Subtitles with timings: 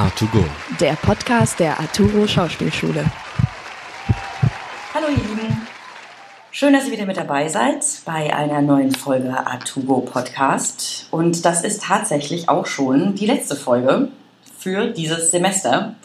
[0.00, 0.42] A2Go.
[0.80, 3.04] Der Podcast der Arturo Schauspielschule.
[4.94, 5.66] Hallo ihr Lieben.
[6.50, 11.06] Schön, dass ihr wieder mit dabei seid bei einer neuen Folge Artugo Podcast.
[11.10, 14.08] Und das ist tatsächlich auch schon die letzte Folge
[14.58, 15.96] für dieses Semester.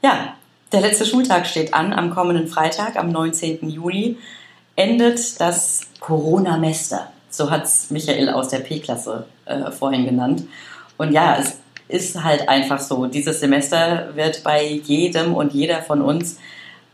[0.00, 0.32] Ja,
[0.72, 1.92] der letzte Schultag steht an.
[1.92, 3.68] Am kommenden Freitag, am 19.
[3.68, 4.16] Juli,
[4.76, 7.12] endet das Corona-Mester.
[7.28, 10.44] So hat es Michael aus der P-Klasse äh, vorhin genannt.
[10.96, 11.58] Und ja, es
[11.88, 13.06] ist halt einfach so.
[13.06, 16.38] Dieses Semester wird bei jedem und jeder von uns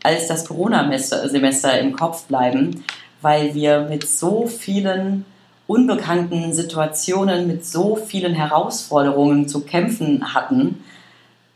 [0.03, 2.83] als das Corona-Semester im Kopf bleiben,
[3.21, 5.25] weil wir mit so vielen
[5.65, 10.83] unbekannten Situationen, mit so vielen Herausforderungen zu kämpfen hatten,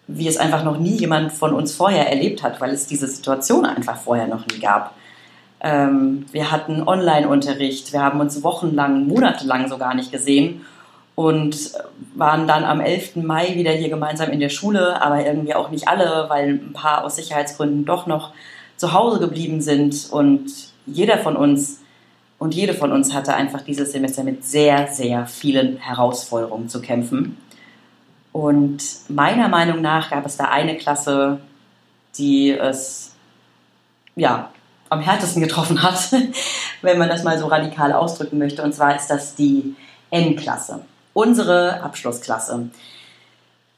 [0.07, 3.65] wie es einfach noch nie jemand von uns vorher erlebt hat, weil es diese Situation
[3.65, 4.95] einfach vorher noch nie gab.
[5.59, 10.65] Ähm, wir hatten Online-Unterricht, wir haben uns wochenlang, monatelang sogar nicht gesehen
[11.17, 11.71] und
[12.13, 13.15] waren dann am 11.
[13.15, 17.03] Mai wieder hier gemeinsam in der Schule, aber irgendwie auch nicht alle, weil ein paar
[17.03, 18.33] aus Sicherheitsgründen doch noch
[18.75, 20.51] zu Hause geblieben sind und
[20.85, 21.79] jeder von uns
[22.37, 27.35] und jede von uns hatte einfach dieses Semester mit sehr, sehr vielen Herausforderungen zu kämpfen.
[28.31, 31.39] Und meiner Meinung nach gab es da eine Klasse,
[32.19, 33.15] die es
[34.15, 34.51] ja
[34.89, 36.11] am härtesten getroffen hat,
[36.83, 38.61] wenn man das mal so radikal ausdrücken möchte.
[38.61, 39.73] Und zwar ist das die
[40.11, 40.85] N-Klasse,
[41.17, 42.69] unsere Abschlussklasse.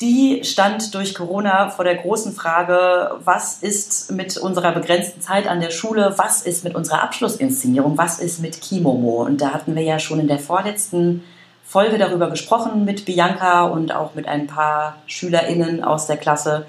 [0.02, 5.62] Die stand durch Corona vor der großen Frage, was ist mit unserer begrenzten Zeit an
[5.62, 9.24] der Schule, was ist mit unserer Abschlussinszenierung, was ist mit Kimomo.
[9.24, 11.24] Und da hatten wir ja schon in der vorletzten
[11.66, 16.66] Folge darüber gesprochen mit Bianca und auch mit ein paar SchülerInnen aus der Klasse,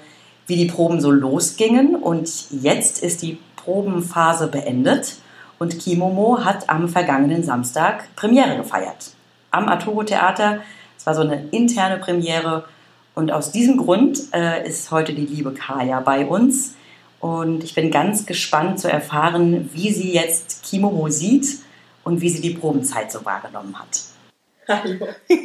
[0.47, 1.95] wie die Proben so losgingen.
[1.95, 5.15] Und jetzt ist die Probenphase beendet
[5.59, 9.11] und Kimomo hat am vergangenen Samstag Premiere gefeiert.
[9.51, 10.61] Am Arturo Theater.
[10.97, 12.65] Es war so eine interne Premiere.
[13.13, 16.75] Und aus diesem Grund äh, ist heute die liebe Kaya bei uns.
[17.19, 21.59] Und ich bin ganz gespannt zu erfahren, wie sie jetzt Kimomo sieht
[22.03, 24.10] und wie sie die Probenzeit so wahrgenommen hat.
[24.71, 25.07] Hallo.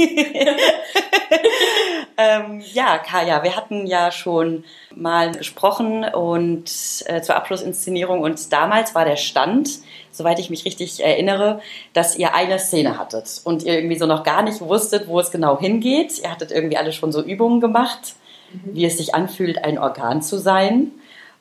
[2.17, 4.65] ähm, ja, Kaya, wir hatten ja schon
[4.95, 6.71] mal gesprochen und
[7.07, 9.69] äh, zur Abschlussinszenierung und damals war der Stand,
[10.13, 11.61] soweit ich mich richtig erinnere,
[11.93, 15.31] dass ihr eine Szene hattet und ihr irgendwie so noch gar nicht wusstet, wo es
[15.31, 16.21] genau hingeht.
[16.21, 18.15] Ihr hattet irgendwie alle schon so Übungen gemacht,
[18.53, 18.77] mhm.
[18.77, 20.93] wie es sich anfühlt, ein Organ zu sein.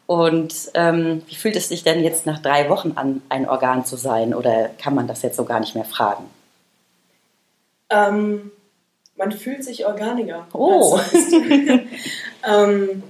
[0.07, 3.95] Und ähm, wie fühlt es sich denn jetzt nach drei Wochen an, ein Organ zu
[3.95, 4.33] sein?
[4.33, 6.25] Oder kann man das jetzt so gar nicht mehr fragen?
[7.89, 8.51] Ähm,
[9.15, 10.47] man fühlt sich organiger.
[10.53, 10.99] Oh.
[12.47, 13.03] ähm,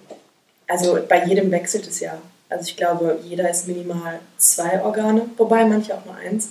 [0.67, 2.17] also bei jedem wechselt es ja.
[2.49, 6.49] Also ich glaube, jeder ist minimal zwei Organe, wobei manche auch nur eins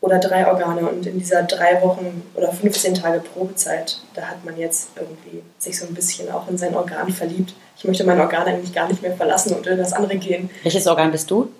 [0.00, 0.88] oder drei Organe.
[0.88, 5.78] Und in dieser drei Wochen oder 15 Tage Probezeit, da hat man jetzt irgendwie sich
[5.78, 7.54] so ein bisschen auch in sein Organ verliebt.
[7.78, 10.50] Ich möchte mein Organ eigentlich gar nicht mehr verlassen und in das andere gehen.
[10.62, 11.50] Welches Organ bist du?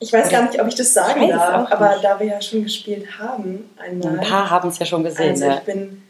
[0.00, 2.62] Ich weiß gar nicht, ob ich das sagen ich darf, aber da wir ja schon
[2.62, 4.18] gespielt haben einmal.
[4.18, 5.30] Ein paar haben es ja schon gesehen.
[5.30, 6.02] Also ich bin,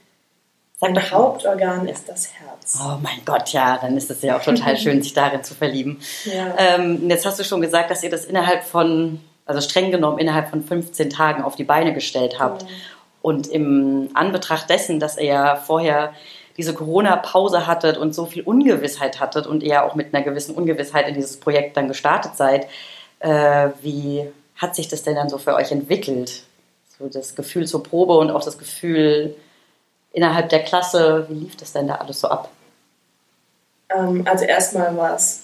[0.81, 2.79] Sag mein Hauptorgan ist das Herz.
[2.81, 6.01] Oh mein Gott, ja, dann ist es ja auch total schön, sich darin zu verlieben.
[6.25, 6.55] Ja.
[6.57, 10.51] Ähm, jetzt hast du schon gesagt, dass ihr das innerhalb von, also streng genommen innerhalb
[10.51, 12.63] von 15 Tagen auf die Beine gestellt habt.
[12.63, 12.69] Ja.
[13.23, 16.13] Und im Anbetracht dessen, dass ihr ja vorher
[16.57, 21.09] diese Corona-Pause hattet und so viel Ungewissheit hattet und ihr auch mit einer gewissen Ungewissheit
[21.09, 22.69] in dieses Projekt dann gestartet seid,
[23.21, 26.45] äh, wie hat sich das denn dann so für euch entwickelt?
[26.99, 29.37] So das Gefühl zur Probe und auch das Gefühl
[30.13, 32.51] innerhalb der Klasse, wie lief das denn da alles so ab?
[33.95, 34.93] Ähm, also erstmal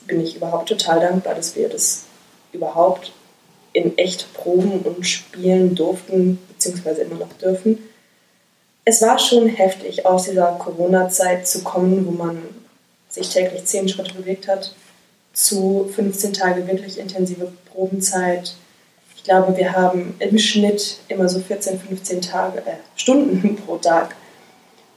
[0.07, 2.05] bin ich überhaupt total dankbar, dass wir das
[2.53, 3.13] überhaupt
[3.73, 7.79] in echt proben und spielen durften, beziehungsweise immer noch dürfen.
[8.85, 12.43] Es war schon heftig, aus dieser Corona-Zeit zu kommen, wo man
[13.09, 14.75] sich täglich zehn Schritte bewegt hat,
[15.35, 18.55] zu 15 Tage wirklich intensive Probenzeit.
[19.17, 24.15] Ich glaube, wir haben im Schnitt immer so 14, 15 Tage, äh, Stunden pro Tag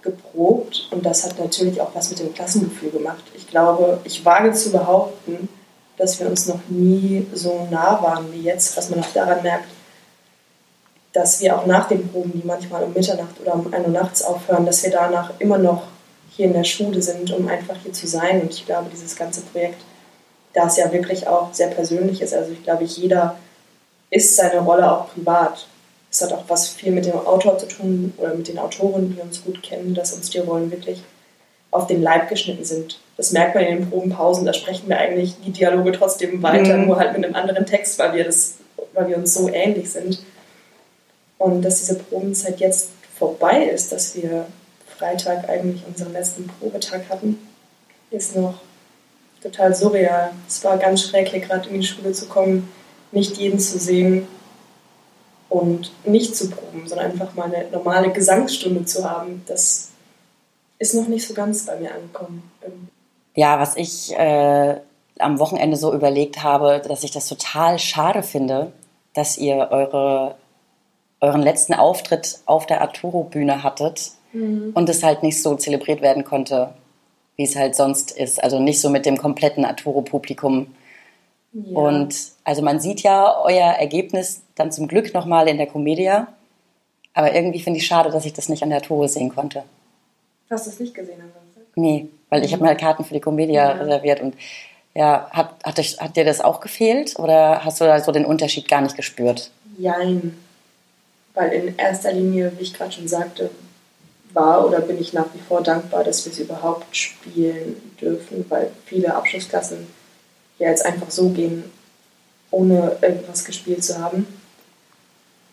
[0.01, 3.23] geprobt und das hat natürlich auch was mit dem Klassengefühl gemacht.
[3.35, 5.49] Ich glaube, ich wage zu behaupten,
[5.97, 9.67] dass wir uns noch nie so nah waren wie jetzt, was man auch daran merkt,
[11.13, 14.21] dass wir auch nach den Proben, die manchmal um Mitternacht oder um 1 Uhr nachts
[14.21, 15.87] aufhören, dass wir danach immer noch
[16.29, 18.41] hier in der Schule sind, um einfach hier zu sein.
[18.41, 19.81] Und ich glaube, dieses ganze Projekt
[20.57, 22.33] da es ja wirklich auch sehr persönlich ist.
[22.33, 23.37] Also ich glaube, jeder
[24.09, 25.67] ist seine Rolle auch privat.
[26.09, 29.21] Es hat auch was viel mit dem Autor zu tun oder mit den Autoren, die
[29.21, 31.03] uns gut kennen, dass uns die Rollen wirklich
[31.69, 32.99] auf den Leib geschnitten sind.
[33.17, 36.87] Das merkt man in den Probenpausen, da sprechen wir eigentlich die Dialoge trotzdem weiter, mhm.
[36.87, 38.55] nur halt mit einem anderen Text, weil wir, das,
[38.93, 40.23] weil wir uns so ähnlich sind.
[41.37, 44.47] Und dass diese Probenzeit jetzt vorbei ist, dass wir
[44.97, 47.37] Freitag eigentlich unseren letzten Probetag hatten,
[48.09, 48.55] ist noch
[49.41, 50.31] total surreal.
[50.47, 52.69] Es war ganz schräg, hier gerade in die Schule zu kommen,
[53.11, 54.27] nicht jeden zu sehen
[55.49, 59.43] und nicht zu proben, sondern einfach mal eine normale Gesangsstunde zu haben.
[59.47, 59.89] Das
[60.79, 62.51] ist noch nicht so ganz bei mir angekommen.
[63.35, 64.77] Ja, was ich äh,
[65.19, 68.71] am Wochenende so überlegt habe, dass ich das total schade finde,
[69.13, 70.35] dass ihr eure,
[71.21, 74.71] euren letzten Auftritt auf der Arturo-Bühne hattet mhm.
[74.73, 76.73] und es halt nicht so zelebriert werden konnte,
[77.37, 78.43] wie es halt sonst ist.
[78.43, 80.75] Also nicht so mit dem kompletten Arturo-Publikum.
[81.53, 81.77] Ja.
[81.77, 86.27] Und also man sieht ja euer Ergebnis dann zum Glück nochmal in der Comedia.
[87.13, 89.63] Aber irgendwie finde ich schade, dass ich das nicht an der Arturo sehen konnte.
[90.49, 91.63] Hast du es nicht gesehen am Samstag?
[91.75, 93.71] Nee, weil ich habe mir Karten für die Comedia ja.
[93.71, 94.35] reserviert und
[94.93, 98.25] ja, hat, hat, dich, hat dir das auch gefehlt oder hast du da so den
[98.25, 99.51] Unterschied gar nicht gespürt?
[99.77, 100.37] Jein.
[101.35, 103.51] Weil in erster Linie, wie ich gerade schon sagte,
[104.33, 108.71] war oder bin ich nach wie vor dankbar, dass wir es überhaupt spielen dürfen, weil
[108.85, 109.87] viele Abschlussklassen
[110.59, 111.63] ja jetzt einfach so gehen,
[112.51, 114.27] ohne irgendwas gespielt zu haben.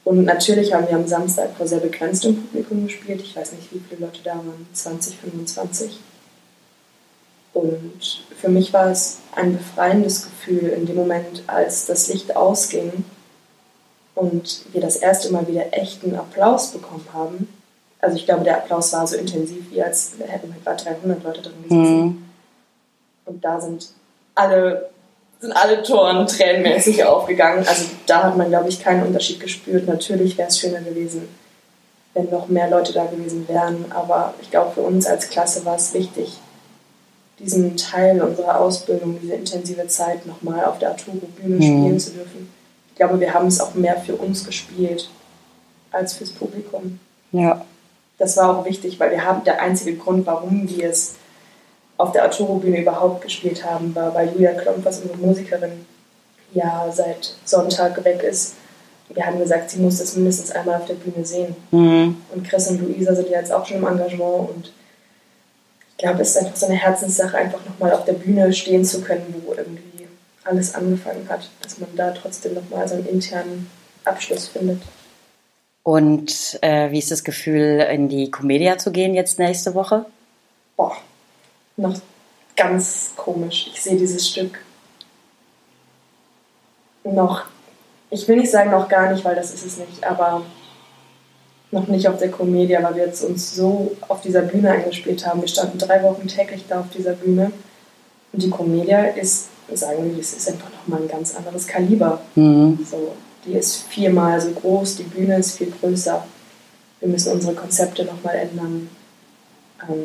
[0.05, 3.23] Und natürlich haben wir am Samstag vor sehr begrenztem Publikum gespielt.
[3.23, 5.99] Ich weiß nicht, wie viele Leute da waren, 20, 25.
[7.55, 13.05] Und für mich war es ein befreiendes Gefühl in dem Moment, als das Licht ausging
[14.15, 17.49] und wir das erste Mal wieder echten Applaus bekommen haben.
[18.05, 21.41] Also ich glaube, der Applaus war so intensiv, wie als hätten wir gerade 300 Leute
[21.41, 22.05] drin gesessen.
[22.05, 22.25] Mhm.
[23.25, 23.89] Und da sind
[24.35, 24.91] alle,
[25.41, 27.67] sind alle Toren tränenmäßig aufgegangen.
[27.67, 29.87] Also da hat man, glaube ich, keinen Unterschied gespürt.
[29.87, 31.29] Natürlich wäre es schöner gewesen,
[32.13, 33.87] wenn noch mehr Leute da gewesen wären.
[33.91, 36.39] Aber ich glaube, für uns als Klasse war es wichtig,
[37.39, 41.63] diesen Teil unserer Ausbildung, diese intensive Zeit nochmal auf der Arturo-Bühne mhm.
[41.63, 42.51] spielen zu dürfen.
[42.91, 45.09] Ich glaube, wir haben es auch mehr für uns gespielt
[45.91, 47.01] als fürs Publikum.
[47.33, 47.65] Ja.
[48.19, 51.17] Das war auch wichtig, weil wir haben der einzige Grund, warum wir es
[51.97, 55.87] auf der Arturo-Bühne überhaupt gespielt haben, war, weil Julia Klomp, was unsere Musikerin,
[56.53, 58.55] ja seit Sonntag weg ist.
[59.09, 61.55] Wir haben gesagt, sie muss das mindestens einmal auf der Bühne sehen.
[61.71, 62.17] Mhm.
[62.33, 64.73] Und Chris und Luisa sind ja jetzt auch schon im Engagement und
[65.91, 69.01] ich glaube, es ist einfach so eine Herzenssache, einfach nochmal auf der Bühne stehen zu
[69.01, 70.09] können, wo irgendwie
[70.43, 73.71] alles angefangen hat, dass man da trotzdem nochmal so einen internen
[74.05, 74.83] Abschluss findet.
[75.85, 80.07] Und äh, wie ist das Gefühl, in die Comedia zu gehen jetzt nächste Woche?
[80.77, 80.97] Boah,
[81.77, 81.95] noch
[82.57, 83.71] ganz komisch.
[83.73, 84.59] Ich sehe dieses Stück
[87.05, 87.45] noch,
[88.11, 90.43] ich will nicht sagen noch gar nicht, weil das ist es nicht, aber
[91.71, 95.43] noch nicht auf der Comedia, weil wir jetzt uns so auf dieser Bühne eingespielt haben.
[95.43, 97.53] Wir standen drei Wochen täglich da auf dieser Bühne.
[98.33, 102.21] Und die Comedia ist, sagen wir, es ist einfach nochmal ein ganz anderes Kaliber.
[102.37, 102.79] Mhm.
[102.89, 103.13] So,
[103.47, 106.25] die ist viermal so groß, die Bühne ist viel größer.
[107.01, 108.89] Wir müssen unsere Konzepte nochmal ändern.
[109.83, 110.05] Ähm,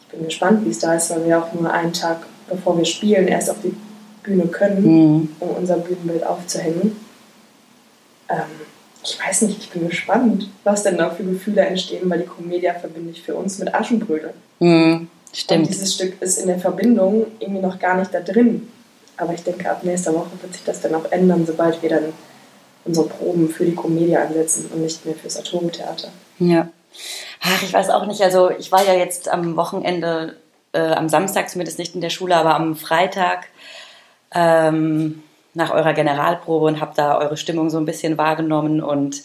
[0.00, 2.84] ich bin gespannt, wie es da ist, weil wir auch nur einen Tag, bevor wir
[2.84, 3.74] spielen, erst auf die
[4.22, 5.28] Bühne können, mhm.
[5.40, 6.96] um unser Bühnenbild aufzuhängen.
[8.28, 8.66] Ähm,
[9.02, 12.74] ich weiß nicht, ich bin gespannt, was denn da für Gefühle entstehen, weil die Comedia
[12.74, 14.32] verbinde ich für uns mit Aschenbrödel.
[14.58, 15.66] Mhm, stimmt.
[15.66, 18.68] Und dieses Stück ist in der Verbindung irgendwie noch gar nicht da drin.
[19.16, 22.12] Aber ich denke, ab nächster Woche wird sich das dann auch ändern, sobald wir dann
[22.84, 26.08] unsere Proben für die Comedia ansetzen und nicht mehr fürs Atomtheater.
[26.38, 26.68] Ja.
[27.42, 28.22] Ach, ich weiß auch nicht.
[28.22, 30.36] Also ich war ja jetzt am Wochenende,
[30.72, 33.46] äh, am Samstag zumindest nicht in der Schule, aber am Freitag
[34.34, 35.22] ähm,
[35.54, 39.22] nach eurer Generalprobe und habe da eure Stimmung so ein bisschen wahrgenommen und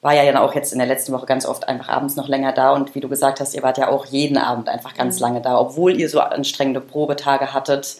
[0.00, 2.52] war ja dann auch jetzt in der letzten Woche ganz oft einfach abends noch länger
[2.52, 5.22] da und wie du gesagt hast, ihr wart ja auch jeden Abend einfach ganz mhm.
[5.22, 7.96] lange da, obwohl ihr so anstrengende Probetage hattet,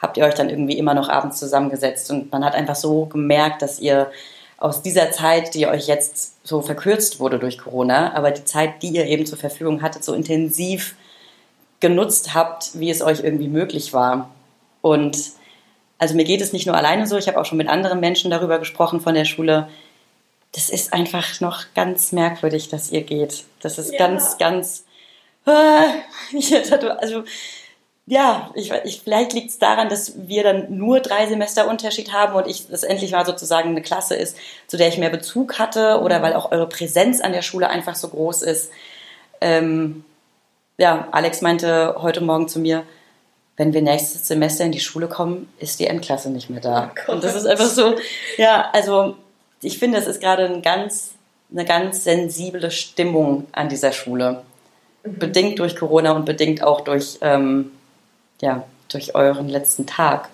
[0.00, 3.62] habt ihr euch dann irgendwie immer noch abends zusammengesetzt und man hat einfach so gemerkt,
[3.62, 4.10] dass ihr
[4.56, 8.88] aus dieser Zeit, die euch jetzt so verkürzt wurde durch Corona, aber die Zeit, die
[8.88, 10.96] ihr eben zur Verfügung hattet, so intensiv
[11.80, 14.30] genutzt habt, wie es euch irgendwie möglich war.
[14.82, 15.18] Und
[15.98, 18.30] also mir geht es nicht nur alleine so, ich habe auch schon mit anderen Menschen
[18.30, 19.68] darüber gesprochen von der Schule.
[20.52, 23.44] Das ist einfach noch ganz merkwürdig, dass ihr geht.
[23.60, 23.98] Das ist ja.
[23.98, 24.84] ganz, ganz.
[25.46, 27.24] also
[28.10, 32.34] ja, ich, ich, vielleicht liegt es daran, dass wir dann nur drei Semester Unterschied haben
[32.34, 34.36] und ich das endlich mal sozusagen eine Klasse ist,
[34.66, 37.94] zu der ich mehr Bezug hatte oder weil auch eure Präsenz an der Schule einfach
[37.94, 38.72] so groß ist.
[39.40, 40.04] Ähm,
[40.76, 42.82] ja, Alex meinte heute Morgen zu mir,
[43.56, 46.90] wenn wir nächstes Semester in die Schule kommen, ist die Endklasse nicht mehr da.
[47.06, 47.94] Oh und das ist einfach so,
[48.36, 49.14] ja, also
[49.62, 51.12] ich finde, es ist gerade ein ganz,
[51.52, 54.42] eine ganz sensible Stimmung an dieser Schule.
[55.04, 55.18] Mhm.
[55.20, 57.70] Bedingt durch Corona und bedingt auch durch, ähm,
[58.40, 60.28] ja, durch euren letzten Tag,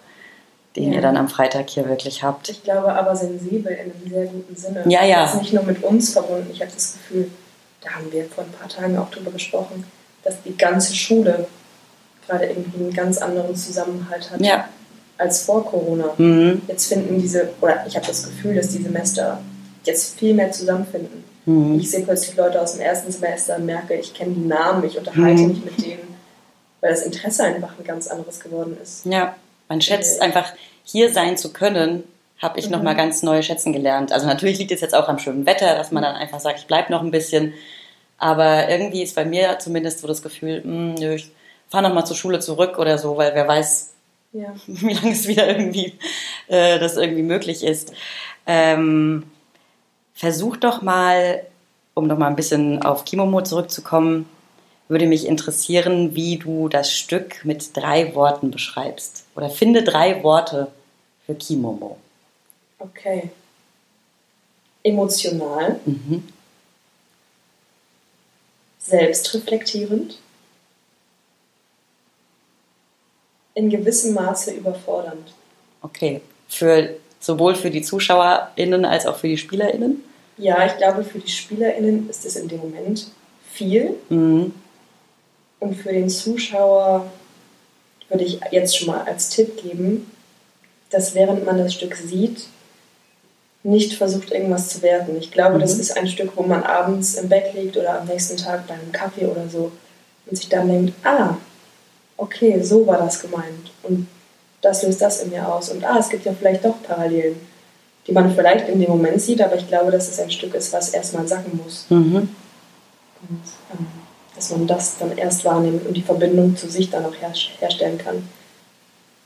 [0.77, 0.97] den ja.
[0.97, 2.49] ihr dann am Freitag hier wirklich habt.
[2.49, 4.85] Ich glaube aber sensibel in einem sehr guten Sinne.
[4.89, 5.23] Ja, ja.
[5.23, 6.49] Das ist nicht nur mit uns verbunden.
[6.53, 7.31] Ich habe das Gefühl,
[7.83, 9.85] da haben wir vor ein paar Tagen auch drüber gesprochen,
[10.25, 11.47] dass die ganze Schule
[12.27, 14.69] gerade irgendwie einen ganz anderen Zusammenhalt hat Ja.
[15.19, 16.11] als vor Corona.
[16.19, 16.63] Mhm.
[16.67, 19.39] Jetzt finden diese, oder ich habe das Gefühl, dass die Semester
[19.85, 21.23] jetzt viel mehr zusammenfinden.
[21.45, 21.79] Mhm.
[21.79, 25.43] Ich sehe plötzlich Leute aus dem ersten Semester, merke, ich kenne die Namen, ich unterhalte
[25.43, 25.49] Mhm.
[25.49, 26.16] mich mit denen,
[26.87, 29.05] weil das Interesse einfach ein ganz anderes geworden ist.
[29.07, 29.35] Ja,
[29.69, 30.25] man schätzt Äh.
[30.25, 30.52] einfach,
[30.85, 32.05] hier sein zu können,
[32.40, 34.12] habe ich noch mal ganz neu schätzen gelernt.
[34.12, 36.66] Also natürlich liegt es jetzt auch am schönen Wetter, dass man dann einfach sagt, ich
[36.66, 37.55] bleibe noch ein bisschen.
[38.19, 41.33] Aber irgendwie ist bei mir zumindest so das Gefühl, hm, nö, ich
[41.69, 43.90] fahre noch mal zur Schule zurück oder so, weil wer weiß,
[44.33, 44.55] Ja.
[44.66, 45.99] wie lange es wieder irgendwie
[46.47, 47.93] äh, das irgendwie möglich ist.
[48.47, 49.25] Ähm,
[50.14, 51.43] versuch doch mal,
[51.95, 54.28] um noch mal ein bisschen auf Kimomo zurückzukommen,
[54.88, 59.25] würde mich interessieren, wie du das Stück mit drei Worten beschreibst.
[59.35, 60.69] Oder finde drei Worte
[61.25, 61.99] für Kimomo.
[62.78, 63.31] Okay.
[64.83, 66.23] Emotional, Mhm.
[68.78, 70.19] selbstreflektierend,
[73.55, 75.33] in gewissem Maße überfordernd.
[75.83, 76.21] Okay.
[76.49, 80.05] Für, sowohl für die ZuschauerInnen als auch für die SpielerInnen?
[80.37, 83.11] Ja, ich glaube, für die SpielerInnen ist es in dem Moment
[83.50, 83.95] viel.
[84.11, 84.55] Mhm.
[85.61, 87.07] Und für den Zuschauer
[88.09, 90.11] würde ich jetzt schon mal als Tipp geben,
[90.91, 92.47] dass während man das Stück sieht,
[93.63, 95.17] nicht versucht, irgendwas zu werten.
[95.17, 95.81] Ich glaube, das Mhm.
[95.81, 98.93] ist ein Stück, wo man abends im Bett liegt oder am nächsten Tag bei einem
[98.93, 99.73] Kaffee oder so
[100.27, 101.37] und sich dann denkt, ah,
[102.17, 103.73] okay, so war das gemeint.
[103.83, 104.07] Und
[104.63, 105.71] das löst das in mir aus.
[105.71, 107.37] Und ah, es gibt ja vielleicht doch Parallelen,
[108.07, 110.73] die man vielleicht in dem Moment sieht, aber ich glaube, dass es ein Stück ist,
[110.73, 111.87] was erstmal sacken muss.
[111.89, 112.15] Mhm.
[112.17, 113.87] Und ähm,
[114.37, 117.99] dass man das dann erst wahrnimmt und die Verbindung zu sich dann auch her herstellen
[117.99, 118.28] kann.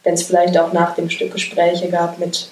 [0.04, 2.48] Wenn es vielleicht auch nach dem Stück Gespräche gab mit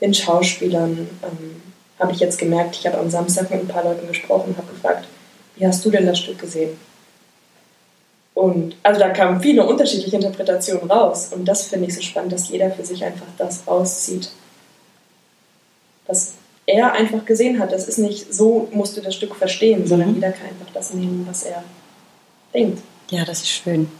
[0.00, 1.62] den Schauspielern, ähm,
[1.98, 4.72] habe ich jetzt gemerkt, ich habe am Samstag mit ein paar Leuten gesprochen und habe
[4.72, 5.06] gefragt,
[5.56, 6.76] wie hast du denn das Stück gesehen?
[8.34, 11.30] Und also da kamen viele unterschiedliche Interpretationen raus.
[11.32, 14.30] Und das finde ich so spannend, dass jeder für sich einfach das rauszieht,
[16.06, 16.34] was
[16.66, 17.72] er einfach gesehen hat.
[17.72, 20.14] Das ist nicht so, musst du das Stück verstehen, sondern Mhm.
[20.16, 21.62] jeder kann einfach das nehmen, was er
[22.54, 22.82] denkt.
[23.10, 23.90] Ja, das ist schön.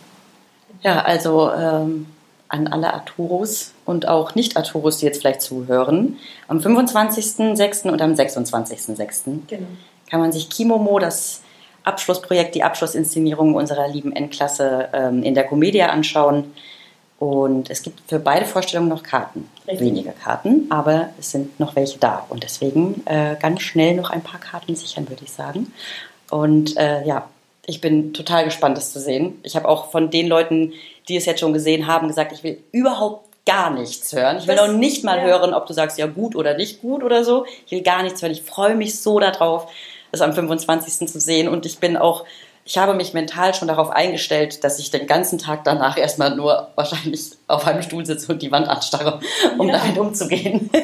[0.82, 2.06] Ja, also ähm,
[2.48, 6.18] an alle Arturos und auch Nicht-Arturos, die jetzt vielleicht zuhören.
[6.48, 7.90] Am 25.06.
[7.90, 9.46] und am 26.06.
[9.48, 9.66] Genau.
[10.10, 11.42] kann man sich Kimomo, das
[11.82, 16.52] Abschlussprojekt, die Abschlussinszenierung unserer lieben Endklasse ähm, in der Comedia anschauen.
[17.18, 19.48] Und es gibt für beide Vorstellungen noch Karten.
[19.66, 19.86] Richtig.
[19.86, 22.26] Wenige Karten, aber es sind noch welche da.
[22.28, 25.72] Und deswegen äh, ganz schnell noch ein paar Karten sichern, würde ich sagen.
[26.30, 27.28] Und äh, ja,
[27.66, 29.38] ich bin total gespannt, das zu sehen.
[29.42, 30.72] Ich habe auch von den Leuten,
[31.08, 34.38] die es jetzt schon gesehen haben, gesagt, ich will überhaupt gar nichts hören.
[34.38, 35.24] Ich will Das- auch nicht mal ja.
[35.24, 37.44] hören, ob du sagst, ja gut oder nicht gut oder so.
[37.66, 38.32] Ich will gar nichts hören.
[38.32, 39.66] Ich freue mich so darauf,
[40.12, 41.06] es am 25.
[41.08, 41.48] zu sehen.
[41.48, 42.24] Und ich bin auch,
[42.66, 46.68] ich habe mich mental schon darauf eingestellt, dass ich den ganzen Tag danach erstmal nur
[46.76, 49.20] wahrscheinlich auf einem Stuhl sitze und die Wand anstarre,
[49.58, 49.78] um Ja.
[49.78, 50.70] damit umzugehen.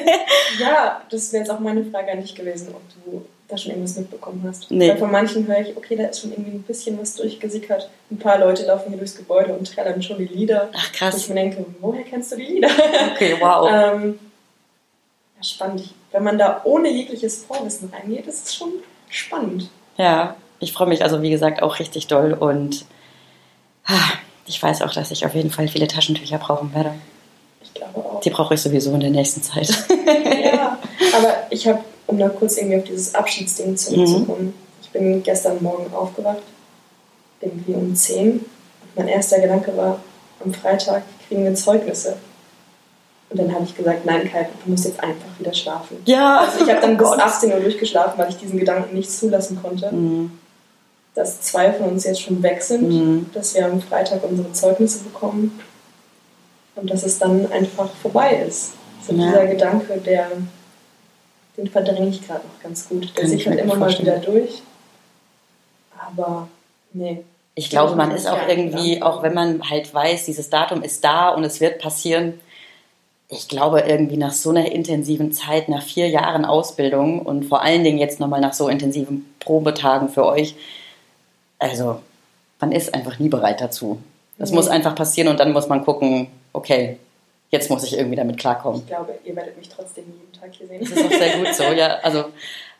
[0.59, 3.95] Ja, das wäre jetzt auch meine Frage an dich gewesen, ob du da schon irgendwas
[3.95, 4.69] mitbekommen hast.
[4.69, 4.89] Nee.
[4.89, 7.89] Weil von manchen höre ich, okay, da ist schon irgendwie ein bisschen was durchgesickert.
[8.11, 10.69] Ein paar Leute laufen hier durchs Gebäude und trällern schon die Lieder.
[10.73, 11.29] Ach Und ich krass.
[11.29, 12.69] mir denke, woher kennst du die Lieder?
[13.13, 13.69] Okay, wow.
[13.71, 14.19] ähm,
[15.37, 15.93] ja, spannend.
[16.11, 18.71] Wenn man da ohne jegliches Vorwissen reingeht, ist es schon
[19.09, 19.69] spannend.
[19.97, 22.85] Ja, ich freue mich also wie gesagt auch richtig doll und
[23.85, 23.93] ah,
[24.45, 26.93] ich weiß auch, dass ich auf jeden Fall viele Taschentücher brauchen werde.
[27.63, 28.19] Ich glaube auch.
[28.21, 29.69] Die brauche ich sowieso in der nächsten Zeit.
[30.53, 30.77] ja,
[31.17, 35.93] aber ich habe, um da kurz irgendwie auf dieses Abschiedsding zurückzukommen, ich bin gestern Morgen
[35.93, 36.41] aufgewacht,
[37.39, 38.31] irgendwie um 10.
[38.33, 38.45] Und
[38.95, 39.99] mein erster Gedanke war,
[40.43, 42.17] am Freitag kriegen wir Zeugnisse.
[43.29, 45.97] Und dann habe ich gesagt, nein, Kai, du musst jetzt einfach wieder schlafen.
[46.05, 47.19] Ja, Also ich habe dann bis Gott.
[47.21, 50.31] 18 Uhr durchgeschlafen, weil ich diesen Gedanken nicht zulassen konnte, Mhm.
[51.15, 53.29] Dass zwei von uns jetzt schon weg sind, Mhm.
[53.33, 55.59] dass wir am Freitag unsere Zeugnisse bekommen
[56.75, 58.71] und dass es dann einfach vorbei ist.
[59.05, 59.27] So Ja.
[59.27, 60.27] dieser Gedanke, der,
[61.57, 63.03] den verdränge ich gerade noch ganz gut.
[63.15, 64.35] Der Kann ich sickert mir immer gut mal wieder vorstellen.
[64.35, 64.61] durch.
[66.07, 66.47] Aber
[66.93, 67.23] nee.
[67.55, 69.13] Ich glaube, man ist auch irgendwie, klar.
[69.17, 72.39] auch wenn man halt weiß, dieses Datum ist da und es wird passieren.
[73.27, 77.83] Ich glaube, irgendwie nach so einer intensiven Zeit, nach vier Jahren Ausbildung und vor allen
[77.83, 80.55] Dingen jetzt nochmal nach so intensiven Probetagen für euch,
[81.61, 82.01] also
[82.59, 84.01] man ist einfach nie bereit dazu.
[84.37, 84.55] Das Nee.
[84.55, 86.97] muss einfach passieren und dann muss man gucken, okay,
[87.51, 88.81] jetzt muss ich irgendwie damit klarkommen.
[88.81, 90.79] Ich glaube, ihr werdet mich trotzdem jeden Tag hier sehen.
[90.81, 91.97] Das ist auch sehr gut so, ja.
[92.01, 92.25] Also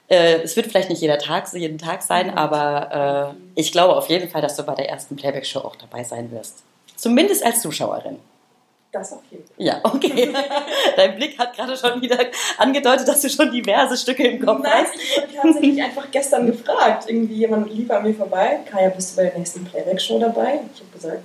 [0.09, 4.09] äh, es wird vielleicht nicht jeder Tag, jeden Tag sein, aber äh, ich glaube auf
[4.09, 6.63] jeden Fall, dass du bei der ersten Playback-Show auch dabei sein wirst.
[6.95, 8.17] Zumindest als Zuschauerin.
[8.91, 9.55] Das auf jeden Fall.
[9.57, 10.33] Ja, okay.
[10.97, 12.17] Dein Blick hat gerade schon wieder
[12.57, 14.95] angedeutet, dass du schon diverse Stücke im Kopf Nein, hast.
[14.95, 17.05] ich wurde tatsächlich einfach gestern gefragt.
[17.07, 18.59] Irgendwie jemand lief an mir vorbei.
[18.69, 20.59] Kaya, bist du bei der nächsten Playback-Show dabei?
[20.73, 21.23] Ich habe gesagt,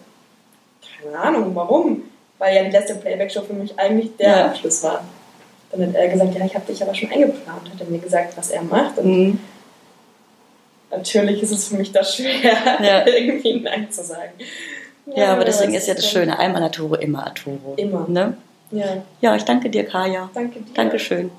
[1.02, 2.02] keine Ahnung, warum?
[2.38, 4.46] Weil ja die letzte Playback-Show für mich eigentlich der Ja.
[4.46, 5.02] Abschluss war.
[5.72, 7.68] Dann hat er gesagt, ja, ich habe dich aber schon eingeplant.
[7.72, 8.98] Hat er mir gesagt, was er macht.
[8.98, 9.38] Und Mhm.
[10.92, 13.06] natürlich ist es für mich da schwer, Ja.
[13.06, 14.30] irgendwie Nein zu sagen.
[15.14, 16.08] Ja, aber deswegen ist ja das?
[16.08, 16.38] Schöne.
[16.38, 17.74] Einmal Arturo, immer Arturo.
[17.76, 18.06] Immer.
[18.08, 18.36] Ne?
[18.70, 20.28] Ja, Ja, ich danke dir, Kaya.
[20.34, 20.74] danke dir.
[20.74, 21.30] Dankeschön.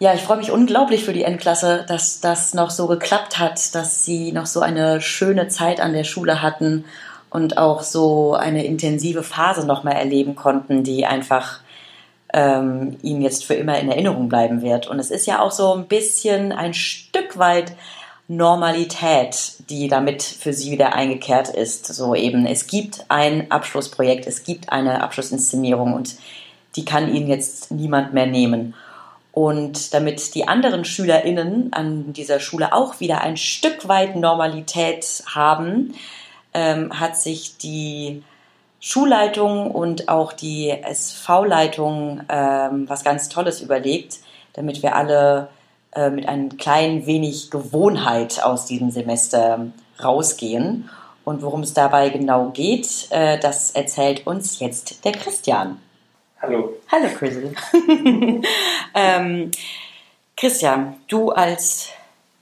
[0.00, 4.04] Ja, ich freue mich unglaublich für die Endklasse, dass das noch so geklappt hat, dass
[4.04, 6.84] sie noch so eine schöne Zeit an der Schule hatten
[7.30, 11.60] und auch so eine intensive Phase noch mal erleben konnten, die einfach
[12.32, 14.88] ähm, ihnen jetzt für immer in Erinnerung bleiben wird.
[14.88, 17.72] Und es ist ja auch so ein bisschen ein Stück weit
[18.26, 21.86] Normalität, die damit für sie wieder eingekehrt ist.
[21.86, 26.16] So eben, es gibt ein Abschlussprojekt, es gibt eine Abschlussinszenierung und
[26.76, 28.74] die kann ihnen jetzt niemand mehr nehmen.
[29.32, 35.94] Und damit die anderen SchülerInnen an dieser Schule auch wieder ein Stück weit Normalität haben,
[36.54, 38.22] ähm, hat sich die
[38.80, 44.18] Schulleitung und auch die SV-Leitung ähm, was ganz Tolles überlegt,
[44.52, 45.48] damit wir alle
[45.94, 49.66] äh, mit ein klein wenig Gewohnheit aus diesem Semester
[50.02, 50.88] rausgehen.
[51.24, 55.80] Und worum es dabei genau geht, äh, das erzählt uns jetzt der Christian.
[56.42, 56.74] Hallo.
[56.92, 57.54] Hallo Chrissy.
[58.94, 59.50] ähm,
[60.36, 61.88] Christian, du als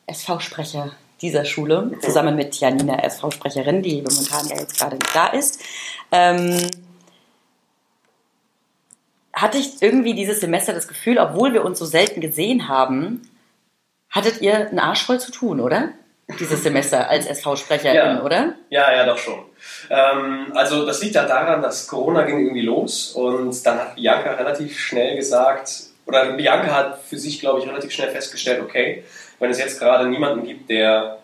[0.07, 5.61] SV-Sprecher dieser Schule, zusammen mit Janina, SV-Sprecherin, die momentan ja jetzt gerade nicht da ist,
[6.11, 6.59] ähm,
[9.33, 13.23] hatte ich irgendwie dieses Semester das Gefühl, obwohl wir uns so selten gesehen haben,
[14.13, 15.89] hattet ihr einen Arsch voll zu tun, oder?
[16.39, 18.23] Dieses Semester als SV-Sprecherin, Ja.
[18.23, 18.55] oder?
[18.71, 19.41] Ja, ja, doch schon.
[19.91, 24.33] Ähm, also das liegt ja daran, dass Corona ging irgendwie los und dann hat Bianca
[24.33, 25.73] relativ schnell gesagt,
[26.07, 29.05] oder Bianca hat für sich, glaube ich, relativ schnell festgestellt, okay,
[29.39, 31.19] wenn es jetzt gerade niemanden gibt, der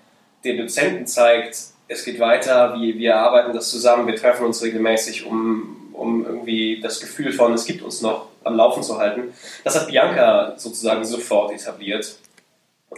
[0.44, 1.56] den Dozenten zeigt,
[1.88, 6.80] es geht weiter, wir, wir arbeiten das zusammen, wir treffen uns regelmäßig, um, um irgendwie
[6.80, 9.32] das Gefühl von, es gibt uns noch am Laufen zu halten.
[9.64, 12.16] Das hat Bianca sozusagen sofort etabliert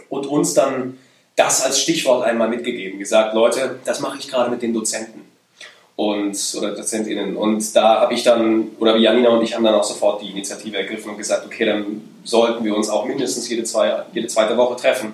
[0.09, 0.97] und uns dann
[1.35, 5.21] das als Stichwort einmal mitgegeben, gesagt, Leute, das mache ich gerade mit den Dozenten
[5.95, 7.35] und oder DozentInnen.
[7.35, 10.77] Und da habe ich dann, oder Janina und ich haben dann auch sofort die Initiative
[10.77, 14.75] ergriffen und gesagt, okay, dann sollten wir uns auch mindestens jede, zwei, jede zweite Woche
[14.75, 15.13] treffen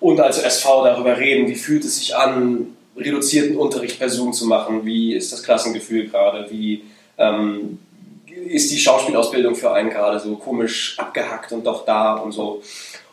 [0.00, 4.46] und als SV darüber reden, wie fühlt es sich an, reduzierten Unterricht per Zoom zu
[4.46, 6.84] machen, wie ist das Klassengefühl gerade, wie
[7.18, 7.78] ähm,
[8.26, 12.62] ist die Schauspielausbildung für einen gerade so komisch abgehackt und doch da und so.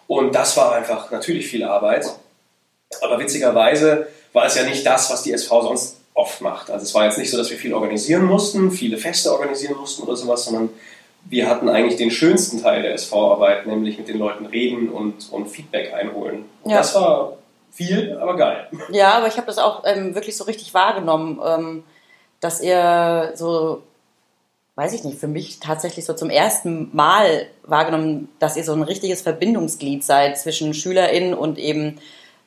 [0.08, 2.06] Und das war einfach natürlich viel Arbeit.
[3.02, 6.72] Aber witzigerweise war es ja nicht das, was die SV sonst oft macht.
[6.72, 10.04] Also es war jetzt nicht so, dass wir viel organisieren mussten, viele Feste organisieren mussten
[10.04, 10.70] oder sowas, sondern
[11.26, 15.48] wir hatten eigentlich den schönsten Teil der SV-Arbeit, nämlich mit den Leuten reden und, und
[15.48, 16.46] Feedback einholen.
[16.64, 16.78] Und Ja.
[16.78, 17.34] das war
[17.72, 18.68] viel, aber geil.
[18.92, 21.84] Ja, aber ich habe das auch ähm, wirklich so richtig wahrgenommen, ähm,
[22.40, 23.84] dass ihr so,
[24.78, 28.84] weiß ich nicht, für mich tatsächlich so zum ersten Mal wahrgenommen, dass ihr so ein
[28.84, 31.98] richtiges Verbindungsglied seid zwischen SchülerInnen und eben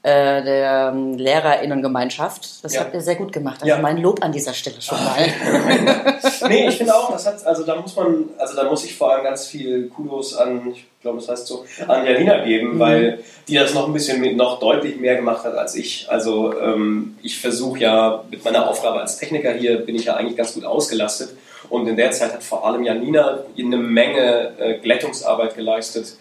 [0.03, 2.65] äh, der ähm, LehrerInnengemeinschaft.
[2.65, 2.81] Das Ja.
[2.83, 3.57] habt ihr sehr gut gemacht.
[3.63, 3.79] Also Ja.
[3.83, 5.19] mein Lob an dieser Stelle schon mal.
[6.49, 9.13] nee, ich finde auch, das hat, also da muss man, also da muss ich vor
[9.13, 12.79] allem ganz viel Kudos an, ich glaube, das heißt so, an Janina geben, Mhm.
[12.79, 16.07] weil die das noch ein bisschen mit, noch deutlich mehr gemacht hat als ich.
[16.09, 20.37] Also ähm, ich versuche ja mit meiner Aufgabe als Techniker hier bin ich ja eigentlich
[20.37, 21.31] ganz gut ausgelastet
[21.69, 26.17] und in der Zeit hat vor allem Janina eine Menge äh, Glättungsarbeit geleistet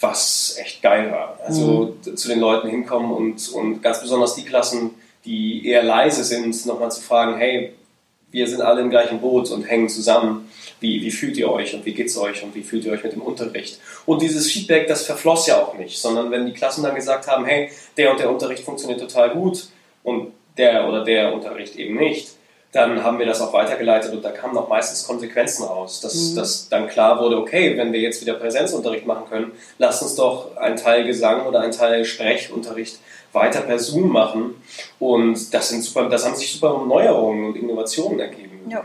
[0.00, 1.38] was echt geil war.
[1.44, 6.64] Also zu den Leuten hinkommen und, und ganz besonders die Klassen, die eher leise sind,
[6.66, 7.74] nochmal zu fragen, hey,
[8.30, 10.48] wir sind alle im gleichen Boot und hängen zusammen.
[10.78, 13.12] Wie, wie fühlt ihr euch und wie geht's euch und wie fühlt ihr euch mit
[13.12, 13.78] dem Unterricht?
[14.06, 17.44] Und dieses Feedback, das verfloss ja auch nicht, sondern wenn die Klassen dann gesagt haben,
[17.44, 19.68] hey, der und der Unterricht funktioniert total gut
[20.02, 22.30] und der oder der Unterricht eben nicht,
[22.72, 26.36] dann haben wir das auch weitergeleitet und da kamen auch meistens Konsequenzen raus, dass, Mhm.
[26.36, 30.56] dass dann klar wurde, okay, wenn wir jetzt wieder Präsenzunterricht machen können, lasst uns doch
[30.56, 32.98] einen Teil Gesang oder einen Teil Sprechunterricht
[33.32, 34.62] weiter per Zoom machen
[34.98, 38.68] und das, sind super, das haben sich super Neuerungen und Innovationen ergeben.
[38.70, 38.82] Ja.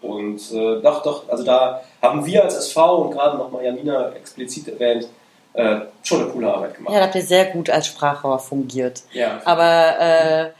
[0.00, 4.68] Und äh, doch, doch, also da haben wir als SV und gerade nochmal Janina explizit
[4.68, 5.08] erwähnt,
[5.54, 6.92] äh, schon eine coole Arbeit gemacht.
[6.92, 9.02] ja, da habt ihr sehr gut als Sprachrohr fungiert.
[9.12, 9.40] Ja.
[9.44, 10.50] Aber äh,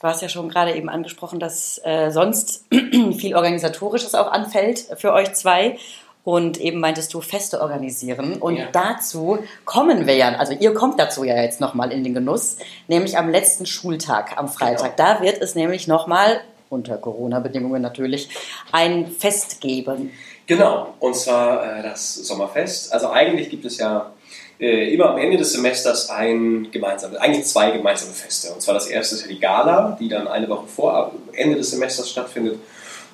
[0.00, 2.64] du hast ja schon gerade eben angesprochen, dass äh, sonst
[3.18, 5.78] viel Organisatorisches auch anfällt für euch zwei.
[6.24, 8.38] Und eben meintest du Feste organisieren.
[8.42, 8.66] Und Ja.
[8.72, 12.56] dazu kommen wir ja, also ihr kommt dazu ja jetzt nochmal in den Genuss,
[12.88, 14.96] nämlich am letzten Schultag, am Freitag.
[14.96, 18.28] Da wird es nämlich nochmal, unter Corona-Bedingungen natürlich,
[18.72, 20.10] ein Fest geben.
[20.48, 22.92] Genau, und zwar äh, das Sommerfest.
[22.92, 24.10] Also eigentlich gibt es ja
[24.58, 28.52] äh, immer am Ende des Semesters ein gemeinsames, eigentlich zwei gemeinsame Feste.
[28.52, 31.70] Und zwar das erste ist ja die Gala, die dann eine Woche vor Ende des
[31.70, 32.58] Semesters stattfindet.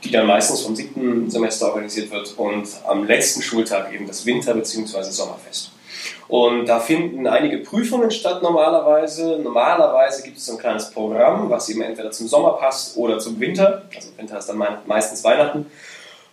[0.05, 4.55] die dann meistens vom siebten Semester organisiert wird und am letzten Schultag eben das Winter-
[4.55, 5.03] bzw.
[5.11, 5.71] Sommerfest.
[6.29, 9.39] Und da finden einige Prüfungen statt normalerweise.
[9.43, 13.39] Normalerweise gibt es so ein kleines Programm, was eben entweder zum Sommer passt oder zum
[13.39, 13.83] Winter.
[13.95, 15.67] Also Winter ist dann meistens Weihnachten.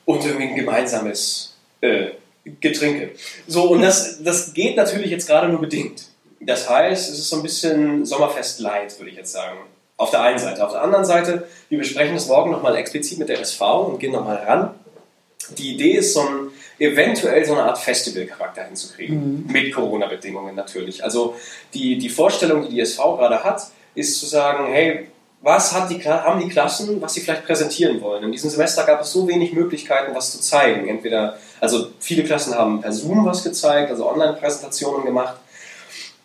[0.06, 2.08] Und irgendwie ein gemeinsames äh,
[2.43, 3.12] Getränke.
[3.47, 6.06] So, und das, das geht natürlich jetzt gerade nur bedingt.
[6.39, 9.58] Das heißt, es ist so ein bisschen Sommerfest light, würde ich jetzt sagen.
[9.97, 10.65] Auf der einen Seite.
[10.65, 14.13] Auf der anderen Seite, wir besprechen das morgen nochmal explizit mit der SV und gehen
[14.13, 14.71] nochmal ran.
[15.58, 19.45] Die Idee ist, so ein, eventuell so eine Art Festivalcharakter hinzukriegen.
[19.45, 19.52] Mhm.
[19.52, 21.04] Mit Corona-Bedingungen natürlich.
[21.04, 21.36] Also
[21.73, 23.63] die, die Vorstellung, die die SV gerade hat,
[23.95, 25.10] ist zu sagen, hey,
[25.41, 28.23] was hat die, haben die Klassen, was sie vielleicht präsentieren wollen.
[28.23, 30.88] In diesem Semester gab es so wenig Möglichkeiten, was zu zeigen.
[30.88, 35.36] Entweder, also viele Klassen haben per Zoom was gezeigt, also Online-Präsentationen gemacht.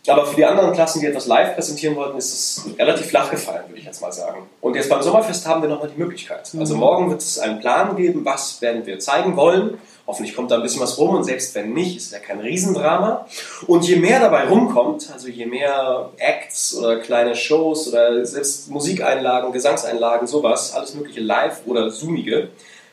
[0.07, 3.65] Aber für die anderen Klassen, die etwas live präsentieren wollten, ist es relativ flach gefallen,
[3.69, 4.43] würde ich jetzt mal sagen.
[4.61, 6.51] Und jetzt beim Sommerfest haben wir nochmal die Möglichkeit.
[6.59, 6.81] Also mhm.
[6.81, 9.79] morgen wird es einen Plan geben, was werden wir zeigen wollen.
[10.07, 13.27] Hoffentlich kommt da ein bisschen was rum und selbst wenn nicht, ist ja kein Riesendrama.
[13.67, 19.53] Und je mehr dabei rumkommt, also je mehr Acts oder kleine Shows oder selbst Musikeinlagen,
[19.53, 22.49] Gesangseinlagen, sowas, alles mögliche live oder zoomige,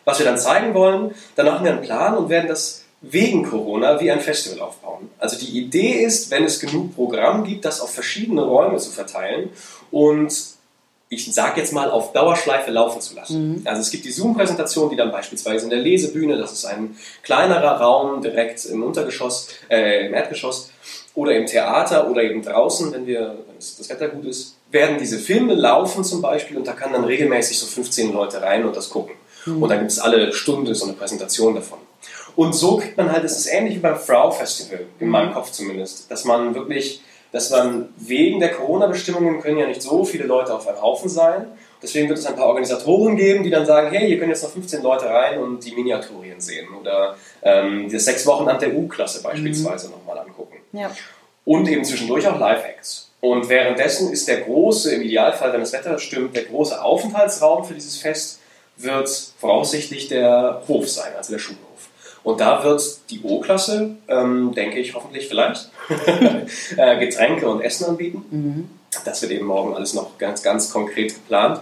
[0.05, 3.99] was wir dann zeigen wollen, dann machen wir einen Plan und werden das wegen Corona
[3.99, 5.09] wie ein Festival aufbauen.
[5.17, 9.49] Also die Idee ist, wenn es genug Programm gibt, das auf verschiedene Räume zu verteilen
[9.89, 10.31] und
[11.13, 13.49] ich sage jetzt mal, auf Dauerschleife laufen zu lassen.
[13.49, 13.61] Mhm.
[13.65, 17.81] Also es gibt die Zoom-Präsentation, die dann beispielsweise in der Lesebühne, das ist ein kleinerer
[17.81, 20.71] Raum direkt im Untergeschoss, äh, im Erdgeschoss,
[21.13, 25.19] oder im Theater oder eben draußen, wenn, wir, wenn das Wetter gut ist, werden diese
[25.19, 28.89] Filme laufen zum Beispiel und da kann dann regelmäßig so 15 Leute rein und das
[28.89, 29.15] gucken.
[29.45, 29.63] Mhm.
[29.63, 31.79] Und dann gibt es alle Stunde so eine Präsentation davon.
[32.37, 35.33] Und so kriegt man halt, das ist ähnlich wie beim Frau Festival, in meinem mhm.
[35.33, 40.25] Kopf zumindest, dass man wirklich dass man wegen der Corona-Bestimmungen können ja nicht so viele
[40.25, 41.45] Leute auf einem Haufen sein.
[41.81, 44.51] Deswegen wird es ein paar Organisatoren geben, die dann sagen, hey, hier können jetzt noch
[44.51, 49.23] 15 Leute rein und die Miniaturien sehen oder ähm, das sechs Wochen an der U-Klasse
[49.23, 49.93] beispielsweise mhm.
[49.93, 50.57] nochmal angucken.
[50.73, 50.91] Ja.
[51.43, 53.09] Und eben zwischendurch auch Live-Acts.
[53.19, 57.73] Und währenddessen ist der große, im Idealfall, wenn das Wetter stimmt, der große Aufenthaltsraum für
[57.73, 58.39] dieses Fest
[58.77, 61.70] wird voraussichtlich der Hof sein, also der Schulhof.
[62.23, 65.71] Und da wird die O-Klasse, ähm, denke ich hoffentlich vielleicht,
[66.77, 68.25] äh, Getränke und Essen anbieten.
[68.29, 68.69] Mhm.
[69.05, 71.61] Das wird eben morgen alles noch ganz, ganz konkret geplant.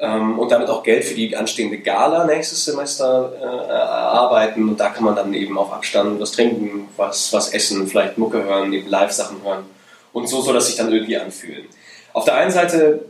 [0.00, 4.68] Ähm, und damit auch Geld für die anstehende Gala nächstes Semester äh, erarbeiten.
[4.68, 8.44] Und da kann man dann eben auf Abstand was trinken, was, was essen, vielleicht Mucke
[8.44, 9.64] hören, eben Live-Sachen hören.
[10.12, 11.66] Und so soll das sich dann irgendwie anfühlen.
[12.12, 13.04] Auf der einen Seite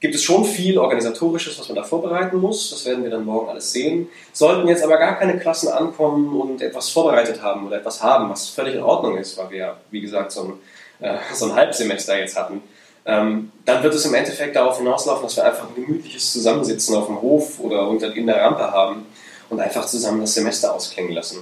[0.00, 2.70] gibt es schon viel Organisatorisches, was man da vorbereiten muss.
[2.70, 4.08] Das werden wir dann morgen alles sehen.
[4.32, 8.48] Sollten jetzt aber gar keine Klassen ankommen und etwas vorbereitet haben oder etwas haben, was
[8.48, 10.58] völlig in Ordnung ist, weil wir ja, wie gesagt, so
[11.00, 12.62] ein, äh, so ein Halbsemester jetzt hatten,
[13.04, 17.06] ähm, dann wird es im Endeffekt darauf hinauslaufen, dass wir einfach ein gemütliches Zusammensitzen auf
[17.06, 19.06] dem Hof oder unter, in der Rampe haben
[19.48, 21.40] und einfach zusammen das Semester ausklingen lassen.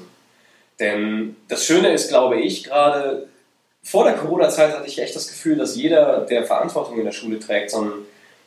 [0.80, 3.28] Denn das Schöne ist, glaube ich, gerade
[3.82, 7.38] vor der Corona-Zeit hatte ich echt das Gefühl, dass jeder, der Verantwortung in der Schule
[7.38, 7.92] trägt, so ein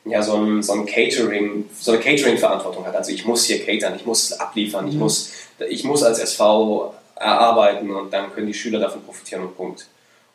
[0.05, 2.95] ja, so ein, so ein Catering, so eine Catering-Verantwortung hat.
[2.95, 5.01] Also ich muss hier catern, ich muss abliefern, ich, mhm.
[5.01, 5.31] muss,
[5.69, 9.85] ich muss als SV erarbeiten und dann können die Schüler davon profitieren und Punkt.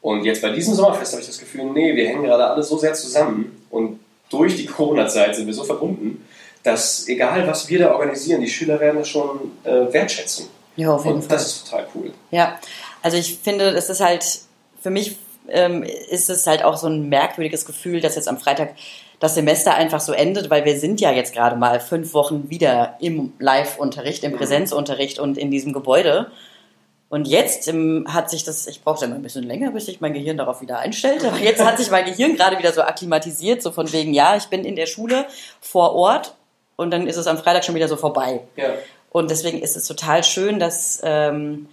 [0.00, 2.78] Und jetzt bei diesem Sommerfest habe ich das Gefühl, nee, wir hängen gerade alle so
[2.78, 3.98] sehr zusammen und
[4.30, 6.24] durch die Corona-Zeit sind wir so verbunden,
[6.62, 10.48] dass egal was wir da organisieren, die Schüler werden das schon äh, wertschätzen.
[10.76, 11.36] Ja, auf jeden und Fall.
[11.36, 12.12] Das ist total cool.
[12.30, 12.58] Ja,
[13.02, 14.24] also ich finde, es ist halt,
[14.80, 15.16] für mich
[15.48, 18.74] ähm, ist es halt auch so ein merkwürdiges Gefühl, dass jetzt am Freitag
[19.18, 22.96] das Semester einfach so endet, weil wir sind ja jetzt gerade mal fünf Wochen wieder
[23.00, 24.36] im Live-Unterricht, im mhm.
[24.36, 26.30] Präsenzunterricht und in diesem Gebäude.
[27.08, 30.12] Und jetzt ähm, hat sich das, ich brauchte immer ein bisschen länger, bis sich mein
[30.12, 33.70] Gehirn darauf wieder einstellte, aber jetzt hat sich mein Gehirn gerade wieder so akklimatisiert, so
[33.70, 35.24] von wegen, ja, ich bin in der Schule
[35.60, 36.34] vor Ort
[36.74, 38.40] und dann ist es am Freitag schon wieder so vorbei.
[38.56, 38.70] Ja.
[39.10, 41.68] Und deswegen ist es total schön, dass ähm,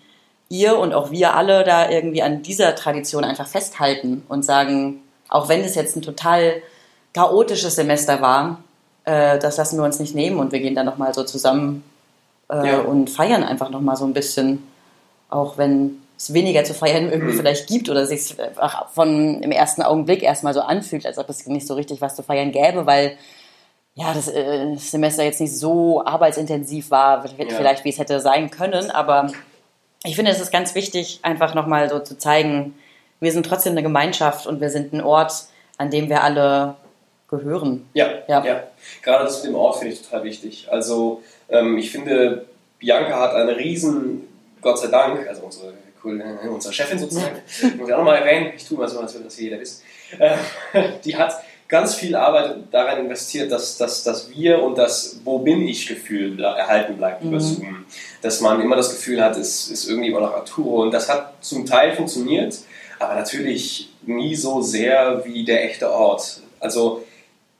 [0.49, 5.49] ihr und auch wir alle da irgendwie an dieser Tradition einfach festhalten und sagen, auch
[5.49, 6.61] wenn es jetzt ein total
[7.13, 8.59] chaotisches Semester war,
[9.05, 11.83] äh, das lassen wir uns nicht nehmen und wir gehen dann nochmal so zusammen
[12.49, 12.79] äh, ja.
[12.81, 14.63] und feiern einfach nochmal so ein bisschen,
[15.29, 17.37] auch wenn es weniger zu feiern irgendwie mhm.
[17.37, 18.35] vielleicht gibt oder sich
[18.93, 22.23] von im ersten Augenblick erstmal so anfühlt, als ob es nicht so richtig was zu
[22.23, 23.17] feiern gäbe, weil
[23.95, 27.85] ja, das äh, Semester jetzt nicht so arbeitsintensiv war, vielleicht ja.
[27.85, 29.31] wie es hätte sein können, aber
[30.03, 32.75] ich finde, es ist ganz wichtig, einfach nochmal so zu zeigen,
[33.19, 35.45] wir sind trotzdem eine Gemeinschaft und wir sind ein Ort,
[35.77, 36.75] an dem wir alle
[37.39, 37.85] gehören.
[37.93, 38.43] Ja, ja.
[38.43, 38.63] ja.
[39.01, 40.67] Gerade das mit dem Ort finde ich total wichtig.
[40.69, 42.45] Also ähm, ich finde,
[42.79, 44.27] Bianca hat eine riesen,
[44.61, 45.73] Gott sei Dank, also unsere,
[46.49, 47.35] unsere Chefin sozusagen,
[47.77, 49.83] muss ich auch nochmal erwähnen, ich tue mal so, als würde das jeder wissen,
[50.19, 50.37] äh,
[51.05, 51.33] die hat
[51.67, 56.39] ganz viel Arbeit daran investiert, dass, dass, dass wir und das Wo bin ich Gefühl
[56.43, 57.85] erhalten bleibt über Zoom.
[58.21, 60.83] Dass man immer das Gefühl hat, es ist irgendwie immer noch Arturo.
[60.83, 62.59] Und das hat zum Teil funktioniert,
[62.99, 66.41] aber natürlich nie so sehr wie der echte Ort.
[66.59, 67.02] Also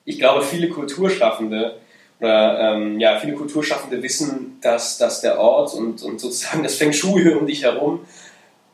[0.05, 1.79] ich glaube, viele Kulturschaffende
[2.19, 6.93] oder ähm, ja, viele Kulturschaffende wissen, dass, dass der Ort und, und sozusagen das Feng
[6.93, 7.99] Shui um dich herum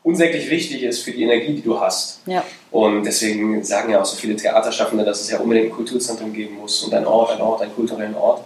[0.02, 2.20] unsäglich wichtig ist für die Energie, die du hast.
[2.26, 2.44] Ja.
[2.70, 6.56] Und deswegen sagen ja auch so viele Theaterschaffende, dass es ja unbedingt ein Kulturzentrum geben
[6.56, 8.42] muss und ein Ort, ein Ort, einen kulturellen Ort.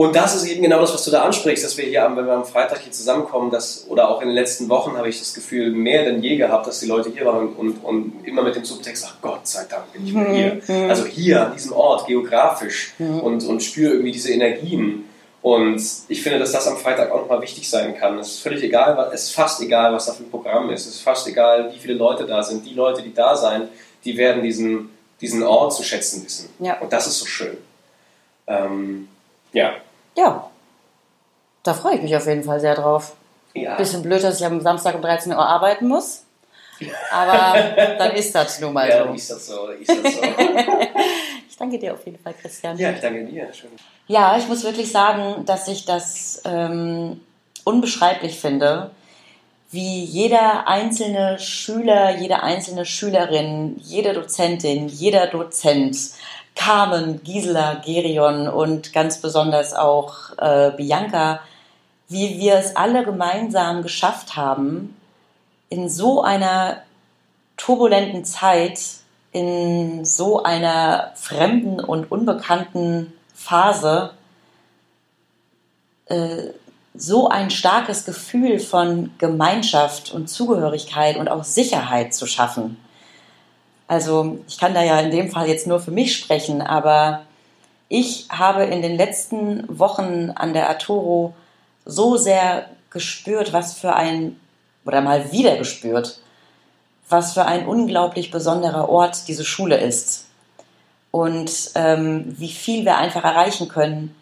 [0.00, 2.32] Und das ist eben genau das, was du da ansprichst, dass wir hier, wenn wir
[2.32, 5.72] am Freitag hier zusammenkommen, dass, oder auch in den letzten Wochen habe ich das Gefühl
[5.72, 9.04] mehr denn je gehabt, dass die Leute hier waren und, und immer mit dem Subtext,
[9.06, 10.62] ach Gott sei Dank bin ich wieder hier.
[10.66, 10.88] Mhm.
[10.88, 15.04] Also hier an diesem Ort, geografisch und, und spüre irgendwie diese Energien.
[15.42, 18.18] Und ich finde, dass das am Freitag auch nochmal wichtig sein kann.
[18.18, 20.86] Es ist völlig egal, es ist fast egal, was da für ein Programm ist.
[20.86, 22.64] Es ist fast egal, wie viele Leute da sind.
[22.64, 23.68] Die Leute, die da sein,
[24.06, 24.88] die werden diesen,
[25.20, 26.48] diesen Ort zu schätzen wissen.
[26.58, 26.78] Ja.
[26.78, 27.58] Und das ist so schön.
[28.46, 29.06] Ähm,
[29.52, 29.74] ja.
[30.20, 30.50] Ja.
[31.62, 33.12] Da freue ich mich auf jeden Fall sehr drauf.
[33.54, 33.76] Ja.
[33.76, 36.24] Bisschen blöd, dass ich am Samstag um 13 Uhr arbeiten muss.
[37.10, 37.58] Aber
[37.98, 39.12] dann ist das nun mal ja, so.
[39.12, 40.20] ist das so, ist das so.
[41.48, 42.78] Ich danke dir auf jeden Fall, Christian.
[42.78, 43.52] ja, ich danke dir.
[43.52, 43.68] Schön.
[44.06, 47.20] Ja, ich muss wirklich sagen, dass ich das ähm,
[47.64, 48.90] unbeschreiblich finde,
[49.70, 55.98] wie jeder einzelne Schüler, jede einzelne Schülerin, jede Dozentin, jeder Dozent,
[56.60, 61.40] Carmen, Gisela, Gerion und ganz besonders auch äh, Bianca,
[62.08, 64.94] wie wir es alle gemeinsam geschafft haben,
[65.70, 66.82] in so einer
[67.56, 68.78] turbulenten Zeit,
[69.32, 74.10] in so einer fremden und unbekannten Phase
[76.06, 76.48] äh,
[76.92, 82.76] so ein starkes Gefühl von Gemeinschaft und Zugehörigkeit und auch Sicherheit zu schaffen.
[83.90, 87.22] Also ich kann da ja in dem Fall jetzt nur für mich sprechen, aber
[87.88, 91.34] ich habe in den letzten Wochen an der Arturo
[91.84, 94.38] so sehr gespürt, was für ein,
[94.86, 96.20] oder mal wieder gespürt,
[97.08, 100.26] was für ein unglaublich besonderer Ort diese Schule ist.
[101.10, 104.14] Und ähm, wie viel wir einfach erreichen können,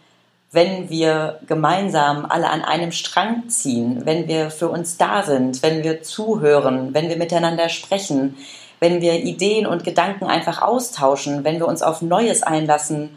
[0.51, 5.85] wenn wir gemeinsam alle an einem Strang ziehen, wenn wir für uns da sind, wenn
[5.85, 8.35] wir zuhören, wenn wir miteinander sprechen,
[8.81, 13.11] wenn wir Ideen und Gedanken einfach austauschen, wenn wir uns auf Neues einlassen,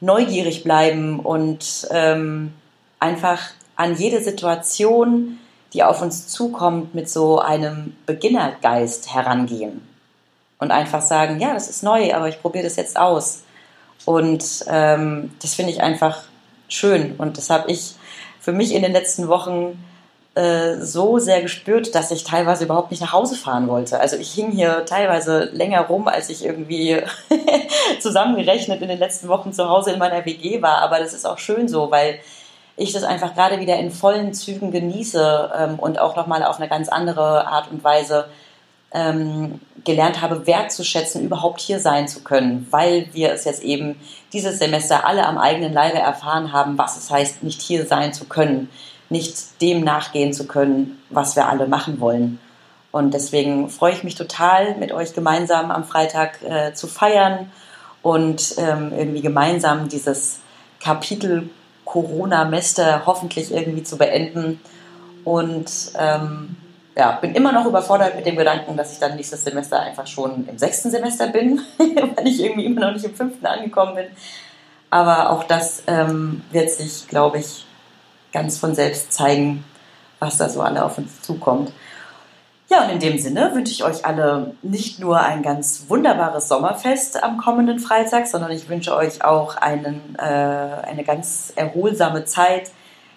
[0.00, 2.52] neugierig bleiben und ähm,
[2.98, 3.40] einfach
[3.76, 5.38] an jede Situation,
[5.72, 9.86] die auf uns zukommt, mit so einem Beginnergeist herangehen
[10.58, 13.42] und einfach sagen, ja, das ist neu, aber ich probiere das jetzt aus.
[14.04, 16.22] Und ähm, das finde ich einfach
[16.68, 17.16] schön.
[17.18, 17.94] Und das habe ich
[18.40, 19.82] für mich in den letzten Wochen
[20.36, 23.98] äh, so sehr gespürt, dass ich teilweise überhaupt nicht nach Hause fahren wollte.
[23.98, 27.00] Also ich hing hier teilweise länger rum, als ich irgendwie
[28.00, 30.82] zusammengerechnet in den letzten Wochen zu Hause in meiner WG war.
[30.82, 32.18] Aber das ist auch schön so, weil
[32.76, 36.68] ich das einfach gerade wieder in vollen Zügen genieße ähm, und auch nochmal auf eine
[36.68, 38.26] ganz andere Art und Weise
[38.92, 43.98] ähm, gelernt habe, wertzuschätzen, überhaupt hier sein zu können, weil wir es jetzt eben
[44.34, 48.26] dieses Semester alle am eigenen Leibe erfahren haben, was es heißt, nicht hier sein zu
[48.26, 48.68] können,
[49.08, 52.38] nicht dem nachgehen zu können, was wir alle machen wollen.
[52.92, 57.50] Und deswegen freue ich mich total, mit euch gemeinsam am Freitag äh, zu feiern
[58.02, 60.38] und ähm, irgendwie gemeinsam dieses
[60.80, 61.50] Kapitel
[61.84, 64.60] Corona-Mester hoffentlich irgendwie zu beenden.
[65.24, 66.56] Und ähm,
[66.96, 70.48] ja, bin immer noch überfordert mit dem Gedanken, dass ich dann nächstes Semester einfach schon
[70.48, 74.06] im sechsten Semester bin, weil ich irgendwie immer noch nicht im fünften angekommen bin.
[74.88, 77.66] Aber auch das ähm, wird sich, glaube ich,
[78.36, 79.64] ganz von selbst zeigen,
[80.18, 81.72] was da so alle auf uns zukommt.
[82.68, 87.22] Ja, und in dem Sinne wünsche ich euch alle nicht nur ein ganz wunderbares Sommerfest
[87.22, 92.72] am kommenden Freitag, sondern ich wünsche euch auch einen, äh, eine ganz erholsame Zeit,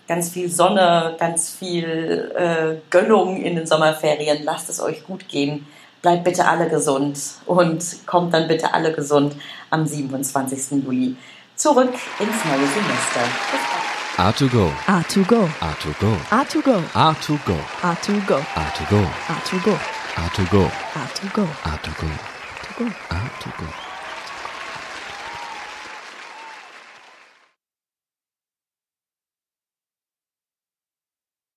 [0.07, 4.43] ganz viel Sonne, ganz viel äh, Gönnung in den Sommerferien.
[4.45, 5.67] Lasst es euch gut gehen.
[6.01, 9.35] Bleibt bitte alle gesund und kommt dann bitte alle gesund
[9.69, 10.81] am 27.
[10.85, 11.17] Juli
[11.57, 13.88] zurück ins neue Semester.
[14.19, 14.67] A2Go.
[14.85, 15.47] A2Go.
[15.61, 16.17] A2Go.
[16.29, 16.77] A2Go.
[16.91, 17.57] A2Go.
[17.79, 18.37] A2Go.
[18.59, 19.01] A2Go.
[19.31, 19.79] A2Go.
[20.17, 20.65] A2Go.
[20.99, 21.45] A2Go.
[21.63, 22.07] A2Go.
[22.75, 22.91] A2Go.
[23.09, 23.88] A2Go.